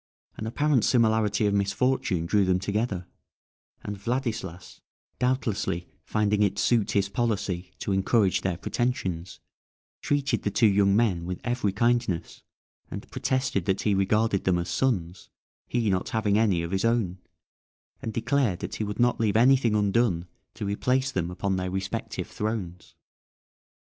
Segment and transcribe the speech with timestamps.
[0.35, 3.05] An apparent similarity of misfortune drew them together,
[3.83, 4.81] and Vladislas,
[5.19, 9.39] doubtlessly finding it suit his policy to encourage their pretensions,
[10.01, 12.41] treated the two young men with every kindness,
[13.11, 15.29] protested that he regarded them as sons,
[15.67, 17.19] he not having any of his own,
[18.01, 22.25] and declared that he would not leave anything undone to replace them upon their respective
[22.27, 22.95] thrones.